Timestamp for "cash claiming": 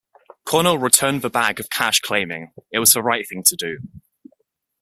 1.69-2.53